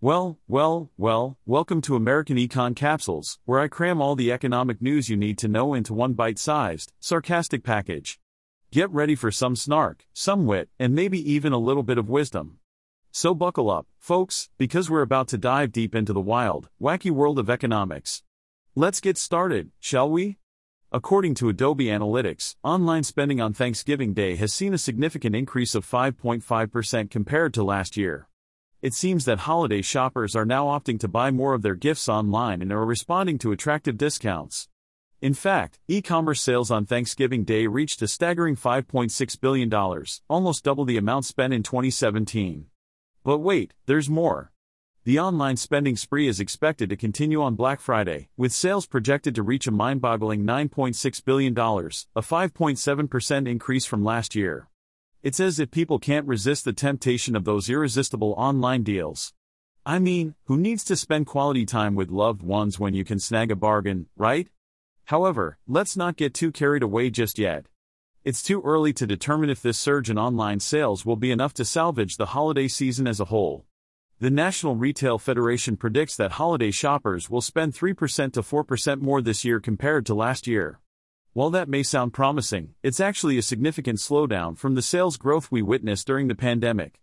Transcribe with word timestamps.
Well, 0.00 0.38
well, 0.46 0.92
well, 0.96 1.38
welcome 1.44 1.80
to 1.80 1.96
American 1.96 2.36
Econ 2.36 2.76
Capsules, 2.76 3.40
where 3.46 3.58
I 3.58 3.66
cram 3.66 4.00
all 4.00 4.14
the 4.14 4.30
economic 4.30 4.80
news 4.80 5.08
you 5.08 5.16
need 5.16 5.38
to 5.38 5.48
know 5.48 5.74
into 5.74 5.92
one 5.92 6.12
bite 6.12 6.38
sized, 6.38 6.92
sarcastic 7.00 7.64
package. 7.64 8.20
Get 8.70 8.92
ready 8.92 9.16
for 9.16 9.32
some 9.32 9.56
snark, 9.56 10.06
some 10.12 10.46
wit, 10.46 10.68
and 10.78 10.94
maybe 10.94 11.18
even 11.28 11.52
a 11.52 11.58
little 11.58 11.82
bit 11.82 11.98
of 11.98 12.08
wisdom. 12.08 12.58
So 13.10 13.34
buckle 13.34 13.72
up, 13.72 13.88
folks, 13.98 14.50
because 14.56 14.88
we're 14.88 15.02
about 15.02 15.26
to 15.28 15.36
dive 15.36 15.72
deep 15.72 15.96
into 15.96 16.12
the 16.12 16.20
wild, 16.20 16.68
wacky 16.80 17.10
world 17.10 17.40
of 17.40 17.50
economics. 17.50 18.22
Let's 18.76 19.00
get 19.00 19.18
started, 19.18 19.72
shall 19.80 20.08
we? 20.08 20.38
According 20.92 21.34
to 21.34 21.48
Adobe 21.48 21.86
Analytics, 21.86 22.54
online 22.62 23.02
spending 23.02 23.40
on 23.40 23.52
Thanksgiving 23.52 24.14
Day 24.14 24.36
has 24.36 24.52
seen 24.52 24.72
a 24.72 24.78
significant 24.78 25.34
increase 25.34 25.74
of 25.74 25.84
5.5% 25.84 27.10
compared 27.10 27.52
to 27.54 27.64
last 27.64 27.96
year. 27.96 28.27
It 28.80 28.94
seems 28.94 29.24
that 29.24 29.40
holiday 29.40 29.82
shoppers 29.82 30.36
are 30.36 30.44
now 30.44 30.66
opting 30.66 31.00
to 31.00 31.08
buy 31.08 31.32
more 31.32 31.52
of 31.52 31.62
their 31.62 31.74
gifts 31.74 32.08
online 32.08 32.62
and 32.62 32.70
are 32.70 32.86
responding 32.86 33.36
to 33.38 33.50
attractive 33.50 33.98
discounts. 33.98 34.68
In 35.20 35.34
fact, 35.34 35.80
e 35.88 36.00
commerce 36.00 36.40
sales 36.40 36.70
on 36.70 36.86
Thanksgiving 36.86 37.42
Day 37.42 37.66
reached 37.66 38.00
a 38.02 38.06
staggering 38.06 38.54
$5.6 38.54 39.40
billion, 39.40 39.74
almost 40.28 40.62
double 40.62 40.84
the 40.84 40.96
amount 40.96 41.24
spent 41.24 41.52
in 41.52 41.64
2017. 41.64 42.66
But 43.24 43.38
wait, 43.38 43.74
there's 43.86 44.08
more. 44.08 44.52
The 45.02 45.18
online 45.18 45.56
spending 45.56 45.96
spree 45.96 46.28
is 46.28 46.38
expected 46.38 46.88
to 46.90 46.96
continue 46.96 47.42
on 47.42 47.56
Black 47.56 47.80
Friday, 47.80 48.28
with 48.36 48.52
sales 48.52 48.86
projected 48.86 49.34
to 49.34 49.42
reach 49.42 49.66
a 49.66 49.72
mind 49.72 50.00
boggling 50.00 50.44
$9.6 50.44 51.24
billion, 51.24 51.52
a 51.52 51.56
5.7% 51.58 53.48
increase 53.48 53.86
from 53.86 54.04
last 54.04 54.36
year. 54.36 54.68
It's 55.20 55.40
as 55.40 55.58
if 55.58 55.72
people 55.72 55.98
can't 55.98 56.28
resist 56.28 56.64
the 56.64 56.72
temptation 56.72 57.34
of 57.34 57.44
those 57.44 57.68
irresistible 57.68 58.34
online 58.38 58.84
deals. 58.84 59.32
I 59.84 59.98
mean, 59.98 60.36
who 60.44 60.56
needs 60.56 60.84
to 60.84 60.94
spend 60.94 61.26
quality 61.26 61.66
time 61.66 61.96
with 61.96 62.08
loved 62.08 62.40
ones 62.40 62.78
when 62.78 62.94
you 62.94 63.04
can 63.04 63.18
snag 63.18 63.50
a 63.50 63.56
bargain, 63.56 64.06
right? 64.16 64.46
However, 65.06 65.58
let's 65.66 65.96
not 65.96 66.16
get 66.16 66.34
too 66.34 66.52
carried 66.52 66.84
away 66.84 67.10
just 67.10 67.36
yet. 67.36 67.66
It's 68.24 68.44
too 68.44 68.62
early 68.62 68.92
to 68.92 69.08
determine 69.08 69.50
if 69.50 69.60
this 69.60 69.76
surge 69.76 70.08
in 70.08 70.18
online 70.18 70.60
sales 70.60 71.04
will 71.04 71.16
be 71.16 71.32
enough 71.32 71.52
to 71.54 71.64
salvage 71.64 72.16
the 72.16 72.26
holiday 72.26 72.68
season 72.68 73.08
as 73.08 73.18
a 73.18 73.24
whole. 73.24 73.64
The 74.20 74.30
National 74.30 74.76
Retail 74.76 75.18
Federation 75.18 75.76
predicts 75.76 76.16
that 76.16 76.32
holiday 76.32 76.70
shoppers 76.70 77.28
will 77.28 77.40
spend 77.40 77.72
3% 77.72 78.32
to 78.34 78.42
4% 78.42 79.00
more 79.00 79.20
this 79.20 79.44
year 79.44 79.58
compared 79.58 80.06
to 80.06 80.14
last 80.14 80.46
year. 80.46 80.78
While 81.34 81.50
that 81.50 81.68
may 81.68 81.82
sound 81.82 82.12
promising, 82.12 82.74
it's 82.82 83.00
actually 83.00 83.38
a 83.38 83.42
significant 83.42 83.98
slowdown 83.98 84.56
from 84.56 84.74
the 84.74 84.82
sales 84.82 85.16
growth 85.16 85.52
we 85.52 85.62
witnessed 85.62 86.06
during 86.06 86.28
the 86.28 86.34
pandemic. 86.34 87.00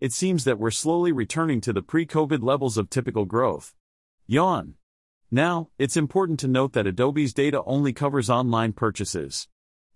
It 0.00 0.12
seems 0.12 0.44
that 0.44 0.58
we're 0.58 0.70
slowly 0.70 1.12
returning 1.12 1.60
to 1.62 1.72
the 1.72 1.82
pre 1.82 2.06
COVID 2.06 2.42
levels 2.42 2.78
of 2.78 2.88
typical 2.88 3.24
growth. 3.24 3.74
Yawn. 4.26 4.74
Now, 5.30 5.70
it's 5.78 5.96
important 5.96 6.38
to 6.40 6.48
note 6.48 6.72
that 6.74 6.86
Adobe's 6.86 7.34
data 7.34 7.62
only 7.64 7.92
covers 7.92 8.30
online 8.30 8.72
purchases. 8.72 9.48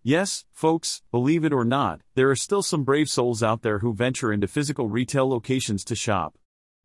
Yes, 0.03 0.45
folks, 0.53 1.03
believe 1.11 1.45
it 1.45 1.53
or 1.53 1.65
not, 1.65 2.01
there 2.15 2.31
are 2.31 2.37
still 2.37 2.62
some 2.62 2.84
brave 2.84 3.09
souls 3.09 3.43
out 3.43 3.62
there 3.62 3.79
who 3.79 3.95
venture 3.95 4.33
into 4.33 4.49
physical 4.49 4.89
retail 4.89 5.29
locations 5.29 5.84
to 5.84 5.95
shop. 5.95 6.37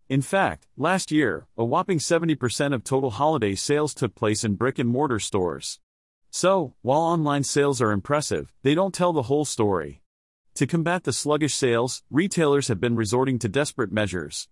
In 0.09 0.21
fact, 0.21 0.67
last 0.77 1.11
year, 1.11 1.47
a 1.57 1.63
whopping 1.63 1.99
70% 1.99 2.73
of 2.73 2.83
total 2.83 3.11
holiday 3.11 3.55
sales 3.55 3.93
took 3.93 4.13
place 4.15 4.43
in 4.43 4.55
brick 4.55 4.77
and 4.77 4.89
mortar 4.89 5.19
stores. 5.19 5.79
So, 6.35 6.73
while 6.81 7.01
online 7.01 7.43
sales 7.43 7.79
are 7.79 7.91
impressive, 7.91 8.51
they 8.63 8.73
don't 8.73 8.91
tell 8.91 9.13
the 9.13 9.29
whole 9.29 9.45
story. 9.45 10.01
To 10.55 10.65
combat 10.65 11.03
the 11.03 11.13
sluggish 11.13 11.53
sales, 11.53 12.01
retailers 12.09 12.69
have 12.69 12.81
been 12.81 12.95
resorting 12.95 13.37
to 13.37 13.47
desperate 13.47 13.91
measures. 13.91 14.49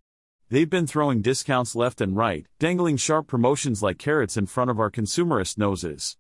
They've 0.49 0.69
been 0.69 0.85
throwing 0.85 1.23
discounts 1.23 1.75
left 1.75 1.99
and 1.99 2.15
right, 2.15 2.45
dangling 2.59 2.97
sharp 2.97 3.25
promotions 3.25 3.81
like 3.81 3.97
carrots 3.97 4.37
in 4.37 4.45
front 4.45 4.69
of 4.69 4.79
our 4.79 4.91
consumerist 4.91 5.57
noses. 5.57 6.17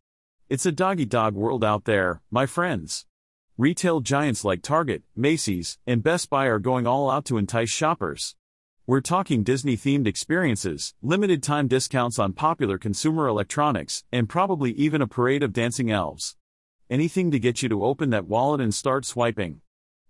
It's 0.49 0.65
a 0.65 0.71
doggy 0.71 1.05
dog 1.05 1.35
world 1.35 1.63
out 1.63 1.85
there, 1.85 2.23
my 2.31 2.47
friends. 2.47 3.05
Retail 3.55 3.99
giants 3.99 4.43
like 4.43 4.63
Target, 4.63 5.03
Macy's, 5.15 5.77
and 5.85 6.01
Best 6.01 6.31
Buy 6.31 6.45
are 6.47 6.57
going 6.57 6.87
all 6.87 7.11
out 7.11 7.25
to 7.25 7.37
entice 7.37 7.69
shoppers. 7.69 8.35
We're 8.91 8.99
talking 8.99 9.43
Disney 9.43 9.77
themed 9.77 10.05
experiences, 10.05 10.95
limited 11.01 11.41
time 11.41 11.69
discounts 11.69 12.19
on 12.19 12.33
popular 12.33 12.77
consumer 12.77 13.25
electronics, 13.25 14.03
and 14.11 14.27
probably 14.27 14.73
even 14.73 15.01
a 15.01 15.07
parade 15.07 15.43
of 15.43 15.53
dancing 15.53 15.89
elves. 15.89 16.35
Anything 16.89 17.31
to 17.31 17.39
get 17.39 17.63
you 17.63 17.69
to 17.69 17.85
open 17.85 18.09
that 18.09 18.27
wallet 18.27 18.59
and 18.59 18.75
start 18.75 19.05
swiping. 19.05 19.61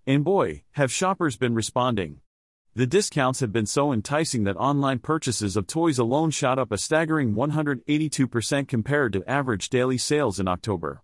And 0.08 0.24
boy, 0.24 0.64
have 0.72 0.92
shoppers 0.92 1.38
been 1.38 1.54
responding. 1.54 2.22
The 2.74 2.88
discounts 2.88 3.42
have 3.42 3.52
been 3.52 3.68
so 3.68 3.94
enticing 3.94 4.46
that 4.46 4.58
online 4.58 4.98
purchases 4.98 5.56
of 5.56 5.68
toys 5.68 6.00
alone 6.00 6.32
shot 6.32 6.58
up 6.58 6.72
a 6.72 6.78
staggering 6.80 7.36
182% 7.36 8.68
compared 8.68 9.14
to 9.14 9.24
average 9.30 9.70
daily 9.70 10.00
sales 10.00 10.40
in 10.40 10.48
October. 10.48 11.04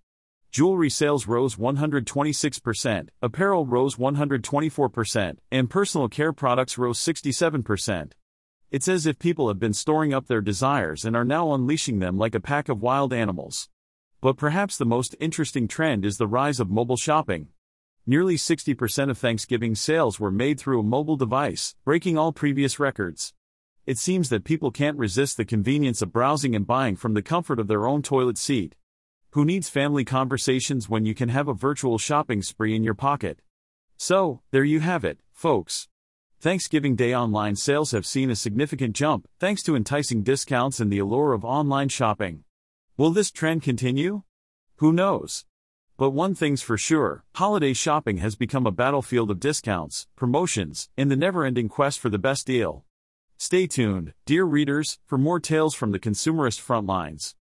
Jewelry 0.51 0.89
sales 0.89 1.27
rose 1.27 1.55
126%, 1.55 3.09
apparel 3.21 3.65
rose 3.65 3.95
124%, 3.95 5.37
and 5.51 5.69
personal 5.69 6.07
care 6.07 6.33
products 6.33 6.77
rose 6.77 6.99
67%. 6.99 8.13
It's 8.71 8.87
as 8.87 9.05
if 9.05 9.19
people 9.19 9.49
have 9.49 9.59
been 9.59 9.73
storing 9.73 10.13
up 10.13 10.27
their 10.27 10.41
desires 10.41 11.05
and 11.05 11.15
are 11.15 11.25
now 11.25 11.53
unleashing 11.53 11.99
them 11.99 12.17
like 12.17 12.35
a 12.35 12.39
pack 12.39 12.69
of 12.69 12.81
wild 12.81 13.13
animals. 13.13 13.69
But 14.19 14.37
perhaps 14.37 14.77
the 14.77 14.85
most 14.85 15.15
interesting 15.19 15.67
trend 15.67 16.03
is 16.05 16.17
the 16.17 16.27
rise 16.27 16.59
of 16.59 16.69
mobile 16.69 16.97
shopping. 16.97 17.49
Nearly 18.05 18.35
60% 18.35 19.09
of 19.09 19.17
Thanksgiving 19.17 19.75
sales 19.75 20.19
were 20.19 20.31
made 20.31 20.59
through 20.59 20.79
a 20.79 20.83
mobile 20.83 21.17
device, 21.17 21.75
breaking 21.83 22.17
all 22.17 22.31
previous 22.31 22.79
records. 22.79 23.33
It 23.85 23.97
seems 23.97 24.29
that 24.29 24.43
people 24.43 24.71
can't 24.71 24.97
resist 24.97 25.37
the 25.37 25.45
convenience 25.45 26.01
of 26.01 26.11
browsing 26.11 26.55
and 26.55 26.65
buying 26.65 26.95
from 26.95 27.13
the 27.13 27.21
comfort 27.21 27.59
of 27.59 27.67
their 27.67 27.85
own 27.85 28.01
toilet 28.01 28.37
seat. 28.37 28.75
Who 29.37 29.45
needs 29.45 29.69
family 29.69 30.03
conversations 30.03 30.89
when 30.89 31.05
you 31.05 31.13
can 31.13 31.29
have 31.29 31.47
a 31.47 31.53
virtual 31.53 31.99
shopping 31.99 32.41
spree 32.41 32.75
in 32.75 32.83
your 32.83 32.95
pocket? 32.95 33.39
So, 33.95 34.41
there 34.49 34.63
you 34.63 34.79
have 34.79 35.05
it, 35.05 35.19
folks. 35.31 35.87
Thanksgiving 36.39 36.95
Day 36.95 37.13
online 37.13 37.55
sales 37.55 37.91
have 37.91 38.07
seen 38.07 38.31
a 38.31 38.35
significant 38.35 38.95
jump 38.95 39.27
thanks 39.37 39.61
to 39.61 39.75
enticing 39.75 40.23
discounts 40.23 40.79
and 40.79 40.91
the 40.91 40.97
allure 40.97 41.33
of 41.33 41.45
online 41.45 41.89
shopping. 41.89 42.45
Will 42.97 43.11
this 43.11 43.29
trend 43.29 43.61
continue? 43.61 44.23
Who 44.77 44.91
knows? 44.91 45.45
But 45.97 46.15
one 46.17 46.33
thing's 46.33 46.63
for 46.63 46.75
sure 46.75 47.23
holiday 47.35 47.73
shopping 47.73 48.17
has 48.17 48.35
become 48.35 48.65
a 48.65 48.71
battlefield 48.71 49.29
of 49.29 49.39
discounts, 49.39 50.07
promotions, 50.15 50.89
and 50.97 51.11
the 51.11 51.15
never 51.15 51.45
ending 51.45 51.69
quest 51.69 51.99
for 51.99 52.09
the 52.09 52.17
best 52.17 52.47
deal. 52.47 52.85
Stay 53.37 53.67
tuned, 53.67 54.13
dear 54.25 54.45
readers, 54.45 54.97
for 55.05 55.19
more 55.19 55.39
tales 55.39 55.75
from 55.75 55.91
the 55.91 55.99
consumerist 55.99 56.59
front 56.59 56.87
lines. 56.87 57.35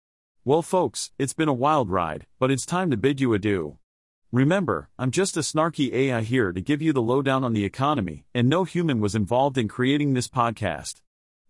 Well, 0.48 0.62
folks, 0.62 1.10
it's 1.18 1.34
been 1.34 1.48
a 1.48 1.54
wild 1.54 1.90
ride, 1.90 2.28
but 2.38 2.52
it's 2.52 2.68
time 2.68 2.92
to 2.92 2.98
bid 2.98 3.20
you 3.20 3.34
adieu. 3.34 3.80
Remember, 4.32 4.90
I'm 5.00 5.10
just 5.10 5.38
a 5.38 5.40
snarky 5.40 5.92
AI 5.92 6.22
here 6.22 6.52
to 6.52 6.62
give 6.62 6.84
you 6.84 6.94
the 6.94 7.02
lowdown 7.02 7.44
on 7.44 7.54
the 7.54 7.66
economy, 7.66 8.26
and 8.32 8.48
no 8.48 8.64
human 8.64 9.00
was 9.00 9.16
involved 9.16 9.58
in 9.58 9.68
creating 9.68 10.14
this 10.14 10.28
podcast. 10.28 11.02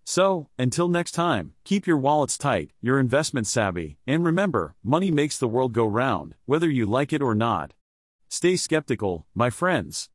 So, 0.05 0.47
until 0.57 0.87
next 0.87 1.11
time, 1.11 1.55
keep 1.65 1.85
your 1.85 1.97
wallets 1.97 2.37
tight, 2.37 2.71
your 2.79 2.97
investment 2.97 3.47
savvy, 3.47 3.97
and 4.07 4.23
remember, 4.23 4.75
money 4.81 5.11
makes 5.11 5.37
the 5.37 5.49
world 5.49 5.73
go 5.73 5.85
round, 5.85 6.35
whether 6.45 6.69
you 6.69 6.85
like 6.85 7.11
it 7.11 7.21
or 7.21 7.35
not. 7.35 7.73
Stay 8.29 8.55
skeptical, 8.55 9.25
my 9.35 9.49
friends. 9.49 10.03